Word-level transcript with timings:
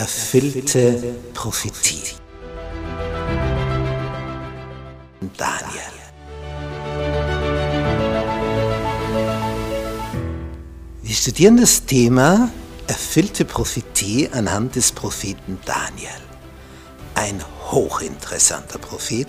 erfüllte 0.00 1.14
Prophetie. 1.34 2.14
Daniel. 5.36 5.94
Wir 11.02 11.14
studieren 11.14 11.58
das 11.58 11.84
Thema 11.84 12.48
erfüllte 12.86 13.44
Prophetie 13.44 14.30
anhand 14.32 14.74
des 14.76 14.90
Propheten 14.90 15.58
Daniel. 15.66 16.08
Ein 17.14 17.44
hochinteressanter 17.70 18.78
Prophet, 18.78 19.28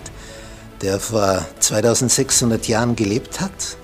der 0.80 0.98
vor 0.98 1.44
2600 1.60 2.66
Jahren 2.66 2.96
gelebt 2.96 3.42
hat, 3.42 3.76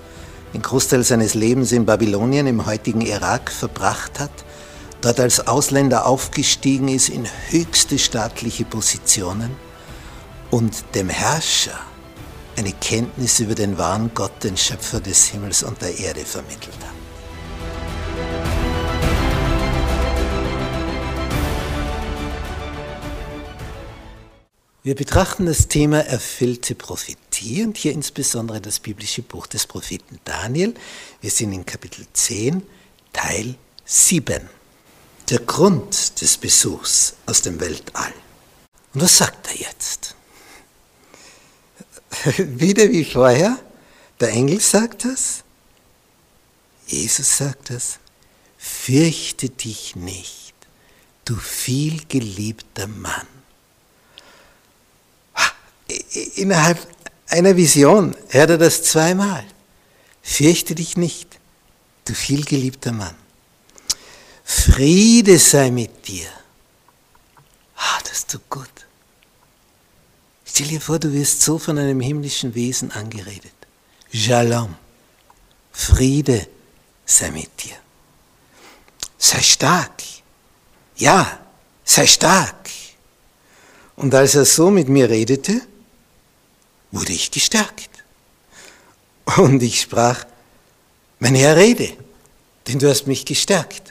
den 0.55 0.63
Großteil 0.63 1.03
seines 1.03 1.35
Lebens 1.35 1.71
in 1.71 1.85
Babylonien 1.85 2.47
im 2.47 2.65
heutigen 2.65 3.01
Irak 3.01 3.51
verbracht 3.51 4.19
hat, 4.19 4.31
dort 5.01 5.19
als 5.19 5.47
Ausländer 5.47 6.05
aufgestiegen 6.05 6.87
ist 6.87 7.09
in 7.09 7.27
höchste 7.49 7.97
staatliche 7.97 8.65
Positionen 8.65 9.55
und 10.51 10.83
dem 10.95 11.09
Herrscher 11.09 11.79
eine 12.57 12.73
Kenntnis 12.73 13.39
über 13.39 13.55
den 13.55 13.77
wahren 13.77 14.11
Gott, 14.13 14.43
den 14.43 14.57
Schöpfer 14.57 14.99
des 14.99 15.27
Himmels 15.27 15.63
und 15.63 15.81
der 15.81 15.97
Erde 15.97 16.25
vermittelt 16.25 16.77
hat. 16.81 16.99
Wir 24.81 24.95
betrachten 24.95 25.45
das 25.45 25.67
Thema 25.67 25.99
erfüllte 25.99 26.73
Prophetie 26.73 27.63
und 27.63 27.77
hier 27.77 27.91
insbesondere 27.91 28.59
das 28.59 28.79
biblische 28.79 29.21
Buch 29.21 29.45
des 29.45 29.67
Propheten 29.67 30.19
Daniel. 30.23 30.73
Wir 31.21 31.29
sind 31.29 31.53
in 31.53 31.65
Kapitel 31.65 32.05
10, 32.11 32.63
Teil 33.13 33.55
7. 33.85 34.58
Der 35.29 35.39
Grund 35.39 36.21
des 36.21 36.37
Besuchs 36.37 37.13
aus 37.25 37.41
dem 37.41 37.59
Weltall. 37.59 38.13
Und 38.93 39.01
was 39.01 39.17
sagt 39.17 39.47
er 39.47 39.59
jetzt? 39.59 40.15
Wieder 42.37 42.89
wie 42.89 43.05
vorher, 43.05 43.57
der 44.19 44.29
Engel 44.29 44.59
sagt 44.59 45.05
das, 45.05 45.43
Jesus 46.87 47.37
sagt 47.37 47.69
das, 47.69 47.99
fürchte 48.57 49.49
dich 49.49 49.95
nicht, 49.95 50.55
du 51.25 51.35
vielgeliebter 51.35 52.87
Mann 52.87 53.27
innerhalb 56.35 56.79
einer 57.27 57.55
Vision 57.55 58.15
hört 58.29 58.49
er 58.51 58.57
das 58.57 58.83
zweimal. 58.83 59.45
Fürchte 60.21 60.75
dich 60.75 60.97
nicht, 60.97 61.39
du 62.05 62.13
vielgeliebter 62.13 62.91
Mann. 62.91 63.15
Friede 64.59 65.39
sei 65.39 65.71
mit 65.71 66.05
dir. 66.07 66.29
Ah, 67.77 67.99
das 68.07 68.27
tut 68.27 68.49
gut. 68.49 68.67
Stell 70.43 70.67
dir 70.67 70.81
vor, 70.81 70.99
du 70.99 71.13
wirst 71.13 71.41
so 71.41 71.57
von 71.57 71.77
einem 71.77 72.01
himmlischen 72.01 72.53
Wesen 72.55 72.91
angeredet. 72.91 73.53
Shalom. 74.13 74.75
Friede 75.71 76.47
sei 77.05 77.31
mit 77.31 77.63
dir. 77.63 77.77
Sei 79.17 79.41
stark. 79.41 80.03
Ja, 80.97 81.39
sei 81.85 82.05
stark. 82.05 82.69
Und 83.95 84.13
als 84.13 84.35
er 84.35 84.45
so 84.45 84.69
mit 84.69 84.89
mir 84.89 85.09
redete, 85.09 85.61
wurde 86.91 87.13
ich 87.13 87.31
gestärkt. 87.31 87.89
Und 89.37 89.63
ich 89.63 89.79
sprach, 89.81 90.25
mein 91.19 91.35
Herr, 91.35 91.55
rede, 91.55 91.95
denn 92.67 92.79
du 92.79 92.89
hast 92.89 93.07
mich 93.07 93.25
gestärkt. 93.25 93.88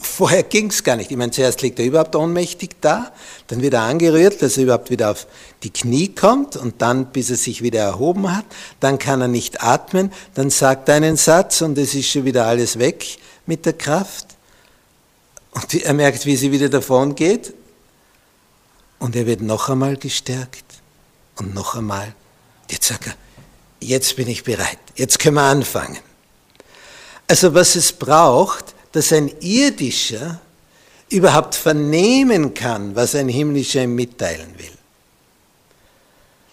Vorher 0.00 0.42
ging 0.42 0.70
es 0.70 0.82
gar 0.82 0.96
nicht. 0.96 1.10
Ich 1.10 1.16
meine, 1.16 1.32
zuerst 1.32 1.62
liegt 1.62 1.78
er 1.78 1.84
überhaupt 1.84 2.16
ohnmächtig 2.16 2.76
da, 2.80 3.12
dann 3.48 3.62
wird 3.62 3.74
er 3.74 3.82
angerührt, 3.82 4.40
dass 4.42 4.56
er 4.56 4.64
überhaupt 4.64 4.90
wieder 4.90 5.10
auf 5.10 5.26
die 5.62 5.70
Knie 5.70 6.08
kommt 6.08 6.56
und 6.56 6.80
dann, 6.82 7.06
bis 7.06 7.30
er 7.30 7.36
sich 7.36 7.62
wieder 7.62 7.80
erhoben 7.80 8.34
hat, 8.34 8.44
dann 8.80 8.98
kann 8.98 9.20
er 9.20 9.28
nicht 9.28 9.62
atmen, 9.62 10.12
dann 10.34 10.50
sagt 10.50 10.88
er 10.88 10.96
einen 10.96 11.16
Satz 11.16 11.60
und 11.62 11.78
es 11.78 11.94
ist 11.94 12.08
schon 12.08 12.24
wieder 12.24 12.46
alles 12.46 12.78
weg 12.78 13.18
mit 13.46 13.66
der 13.66 13.74
Kraft. 13.74 14.26
Und 15.52 15.74
er 15.74 15.94
merkt, 15.94 16.26
wie 16.26 16.36
sie 16.36 16.50
wieder 16.50 16.68
davon 16.68 17.14
geht 17.14 17.54
und 18.98 19.14
er 19.16 19.26
wird 19.26 19.40
noch 19.40 19.68
einmal 19.68 19.96
gestärkt 19.96 20.64
und 21.36 21.54
noch 21.54 21.76
einmal. 21.76 22.14
Jetzt 22.70 22.88
sagt 22.88 23.06
er, 23.06 23.14
jetzt 23.80 24.16
bin 24.16 24.28
ich 24.28 24.44
bereit, 24.44 24.78
jetzt 24.96 25.18
können 25.18 25.36
wir 25.36 25.42
anfangen. 25.42 25.98
Also 27.28 27.54
was 27.54 27.76
es 27.76 27.92
braucht, 27.92 28.73
dass 28.94 29.12
ein 29.12 29.28
irdischer 29.40 30.40
überhaupt 31.08 31.56
vernehmen 31.56 32.54
kann, 32.54 32.94
was 32.94 33.16
ein 33.16 33.28
himmlischer 33.28 33.82
ihm 33.82 33.96
mitteilen 33.96 34.56
will. 34.56 34.70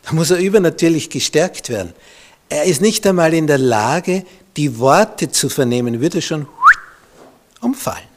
Da 0.02 0.14
muss 0.14 0.32
er 0.32 0.38
übernatürlich 0.38 1.12
gestärkt 1.12 1.70
werden. 1.70 1.94
Er 2.50 2.64
ist 2.64 2.82
nicht 2.82 3.06
einmal 3.06 3.36
in 3.36 3.46
der 3.46 3.60
Lage, 3.60 4.26
die 4.58 4.80
Worte 4.80 5.32
zu 5.32 5.50
vernehmen, 5.50 6.02
würde 6.02 6.20
schon 6.20 6.48
umfallen. 7.60 8.10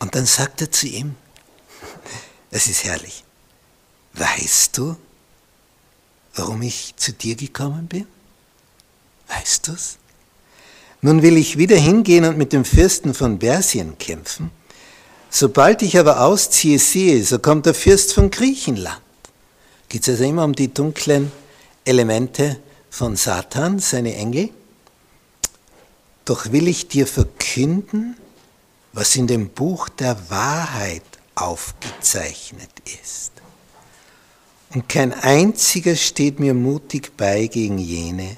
Und 0.00 0.12
dann 0.16 0.26
sagt 0.26 0.60
er 0.60 0.72
zu 0.72 0.88
ihm, 0.88 1.14
es 2.50 2.66
ist 2.66 2.82
herrlich. 2.82 3.22
Weißt 4.14 4.76
du, 4.76 4.96
warum 6.34 6.62
ich 6.62 6.94
zu 6.96 7.12
dir 7.12 7.36
gekommen 7.36 7.86
bin? 7.86 8.08
Weißt? 9.42 9.98
Nun 11.00 11.22
will 11.22 11.36
ich 11.36 11.58
wieder 11.58 11.76
hingehen 11.76 12.24
und 12.24 12.38
mit 12.38 12.52
dem 12.52 12.64
Fürsten 12.64 13.12
von 13.12 13.38
Persien 13.38 13.98
kämpfen. 13.98 14.50
Sobald 15.30 15.82
ich 15.82 15.98
aber 15.98 16.20
ausziehe, 16.20 16.78
siehe, 16.78 17.24
so 17.24 17.38
kommt 17.38 17.66
der 17.66 17.74
Fürst 17.74 18.12
von 18.12 18.30
Griechenland. 18.30 19.00
Geht 19.88 20.02
es 20.02 20.10
also 20.10 20.24
immer 20.24 20.44
um 20.44 20.54
die 20.54 20.72
dunklen 20.72 21.32
Elemente 21.84 22.60
von 22.88 23.16
Satan, 23.16 23.80
seine 23.80 24.14
Engel? 24.14 24.50
Doch 26.24 26.52
will 26.52 26.68
ich 26.68 26.86
dir 26.86 27.06
verkünden, 27.06 28.16
was 28.92 29.16
in 29.16 29.26
dem 29.26 29.48
Buch 29.48 29.88
der 29.88 30.16
Wahrheit 30.30 31.02
aufgezeichnet 31.34 32.70
ist. 33.02 33.32
Und 34.72 34.88
kein 34.88 35.12
einziger 35.12 35.96
steht 35.96 36.38
mir 36.38 36.54
mutig 36.54 37.16
bei 37.16 37.46
gegen 37.48 37.78
jene, 37.78 38.36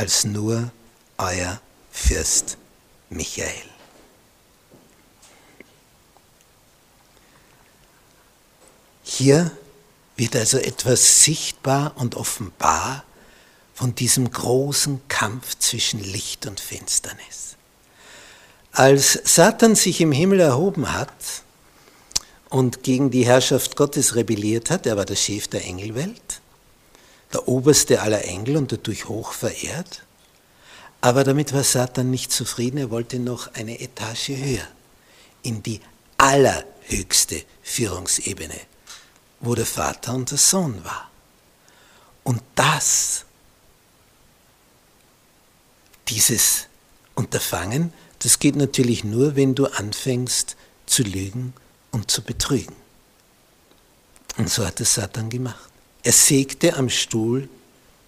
als 0.00 0.24
nur 0.24 0.72
euer 1.18 1.60
Fürst 1.90 2.56
Michael. 3.10 3.50
Hier 9.04 9.50
wird 10.16 10.36
also 10.36 10.56
etwas 10.56 11.22
sichtbar 11.22 11.92
und 11.96 12.14
offenbar 12.14 13.04
von 13.74 13.94
diesem 13.94 14.30
großen 14.30 15.06
Kampf 15.08 15.58
zwischen 15.58 16.00
Licht 16.02 16.46
und 16.46 16.60
Finsternis. 16.60 17.56
Als 18.72 19.20
Satan 19.24 19.74
sich 19.74 20.00
im 20.00 20.12
Himmel 20.12 20.40
erhoben 20.40 20.94
hat, 20.94 21.12
und 22.48 22.82
gegen 22.82 23.10
die 23.12 23.24
Herrschaft 23.24 23.76
Gottes 23.76 24.16
rebelliert 24.16 24.70
hat. 24.70 24.84
Er 24.84 24.96
war 24.96 25.04
der 25.04 25.14
Chef 25.14 25.46
der 25.46 25.64
Engelwelt, 25.64 26.39
der 27.32 27.46
oberste 27.48 28.02
aller 28.02 28.24
Engel 28.24 28.56
und 28.56 28.72
dadurch 28.72 29.08
hoch 29.08 29.32
verehrt. 29.32 30.02
Aber 31.00 31.24
damit 31.24 31.52
war 31.52 31.64
Satan 31.64 32.10
nicht 32.10 32.32
zufrieden, 32.32 32.78
er 32.78 32.90
wollte 32.90 33.18
noch 33.18 33.54
eine 33.54 33.80
Etage 33.80 34.30
höher, 34.30 34.68
in 35.42 35.62
die 35.62 35.80
allerhöchste 36.18 37.42
Führungsebene, 37.62 38.60
wo 39.40 39.54
der 39.54 39.66
Vater 39.66 40.14
und 40.14 40.30
der 40.30 40.38
Sohn 40.38 40.84
war. 40.84 41.10
Und 42.22 42.42
das, 42.54 43.24
dieses 46.08 46.66
Unterfangen, 47.14 47.92
das 48.18 48.38
geht 48.38 48.56
natürlich 48.56 49.04
nur, 49.04 49.36
wenn 49.36 49.54
du 49.54 49.66
anfängst 49.66 50.56
zu 50.84 51.02
lügen 51.02 51.54
und 51.90 52.10
zu 52.10 52.22
betrügen. 52.22 52.76
Und 54.36 54.50
so 54.50 54.66
hat 54.66 54.80
es 54.80 54.94
Satan 54.94 55.30
gemacht. 55.30 55.69
Er 56.02 56.12
sägte 56.12 56.76
am 56.76 56.88
Stuhl 56.88 57.48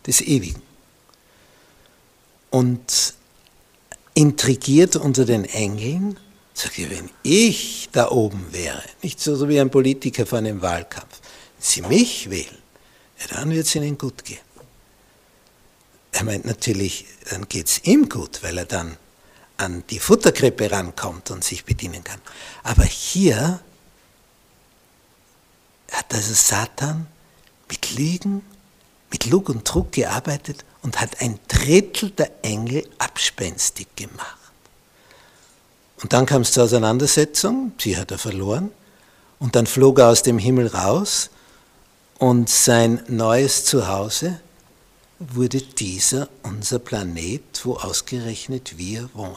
des 0.06 0.20
Ewigen 0.20 0.62
und 2.50 3.14
intrigiert 4.14 4.96
unter 4.96 5.24
den 5.24 5.44
Engeln, 5.44 6.18
sagte, 6.54 6.90
wenn 6.90 7.10
ich 7.22 7.88
da 7.92 8.10
oben 8.10 8.52
wäre, 8.52 8.82
nicht 9.02 9.20
so 9.20 9.48
wie 9.48 9.60
ein 9.60 9.70
Politiker 9.70 10.26
vor 10.26 10.38
einem 10.38 10.60
Wahlkampf, 10.62 11.20
wenn 11.56 11.62
sie 11.62 11.82
mich 11.82 12.30
wählen, 12.30 12.58
ja, 13.18 13.36
dann 13.36 13.50
wird 13.50 13.66
es 13.66 13.74
ihnen 13.74 13.96
gut 13.96 14.24
gehen. 14.24 14.38
Er 16.12 16.24
meint 16.24 16.44
natürlich, 16.44 17.06
dann 17.30 17.48
geht 17.48 17.68
es 17.68 17.84
ihm 17.84 18.08
gut, 18.08 18.42
weil 18.42 18.58
er 18.58 18.66
dann 18.66 18.96
an 19.56 19.84
die 19.88 19.98
Futterkrippe 19.98 20.70
rankommt 20.70 21.30
und 21.30 21.42
sich 21.42 21.64
bedienen 21.64 22.04
kann. 22.04 22.20
Aber 22.62 22.84
hier 22.84 23.60
hat 25.90 26.12
also 26.12 26.34
Satan 26.34 27.06
mit 27.72 27.96
Lügen, 27.96 28.42
mit 29.10 29.24
Lug 29.26 29.48
und 29.48 29.64
Trug 29.64 29.92
gearbeitet 29.92 30.66
und 30.82 31.00
hat 31.00 31.22
ein 31.22 31.38
Drittel 31.48 32.10
der 32.10 32.30
Engel 32.42 32.86
abspenstig 32.98 33.88
gemacht. 33.96 34.36
Und 36.02 36.12
dann 36.12 36.26
kam 36.26 36.42
es 36.42 36.52
zur 36.52 36.64
Auseinandersetzung, 36.64 37.72
sie 37.80 37.96
hat 37.96 38.10
er 38.10 38.19
verloren, 38.19 38.70
und 39.38 39.56
dann 39.56 39.66
flog 39.66 39.98
er 40.00 40.08
aus 40.08 40.22
dem 40.22 40.38
Himmel 40.38 40.66
raus 40.66 41.30
und 42.19 42.50
sein 42.50 43.02
neues 43.08 43.64
Zuhause 43.64 44.38
wurde 45.19 45.62
dieser, 45.62 46.28
unser 46.42 46.78
Planet, 46.78 47.42
wo 47.64 47.76
ausgerechnet 47.76 48.76
wir 48.76 49.08
wohnen. 49.14 49.36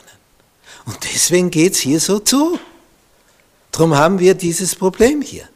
Und 0.86 0.98
deswegen 1.04 1.52
geht 1.52 1.74
es 1.74 1.80
hier 1.80 2.00
so 2.02 2.20
zu. 2.20 2.60
Darum 3.72 3.96
haben 3.96 4.20
wir 4.20 4.34
dieses 4.36 4.76
Problem 4.76 5.22
hier. 5.22 5.48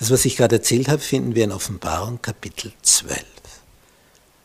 Das, 0.00 0.10
was 0.10 0.24
ich 0.24 0.36
gerade 0.38 0.56
erzählt 0.56 0.88
habe, 0.88 1.02
finden 1.02 1.34
wir 1.34 1.44
in 1.44 1.52
Offenbarung 1.52 2.22
Kapitel 2.22 2.72
12. 2.80 3.22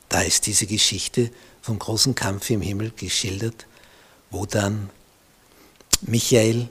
Da 0.09 0.21
ist 0.21 0.47
diese 0.47 0.67
Geschichte 0.67 1.31
vom 1.61 1.79
großen 1.79 2.13
Kampf 2.13 2.49
im 2.49 2.61
Himmel 2.61 2.91
geschildert, 2.91 3.65
wo 4.31 4.45
dann 4.45 4.89
Michael, 6.01 6.67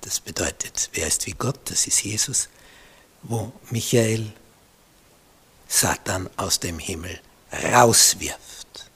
das 0.00 0.18
bedeutet, 0.18 0.90
wer 0.92 1.06
ist 1.06 1.24
wie 1.26 1.34
Gott, 1.38 1.60
das 1.66 1.86
ist 1.86 2.02
Jesus, 2.02 2.48
wo 3.22 3.52
Michael 3.70 4.32
Satan 5.68 6.28
aus 6.36 6.58
dem 6.58 6.80
Himmel 6.80 7.20
rauswirft. 7.72 8.90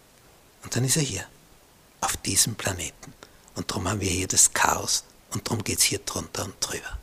Und 0.64 0.74
dann 0.74 0.84
ist 0.84 0.96
er 0.96 1.02
hier, 1.04 1.24
auf 2.00 2.16
diesem 2.16 2.56
Planeten. 2.56 3.14
Und 3.54 3.70
darum 3.70 3.88
haben 3.88 4.00
wir 4.00 4.10
hier 4.10 4.26
das 4.26 4.52
Chaos 4.52 5.04
und 5.30 5.46
darum 5.46 5.62
geht 5.62 5.78
es 5.78 5.84
hier 5.84 6.00
drunter 6.00 6.46
und 6.46 6.56
drüber. 6.58 6.98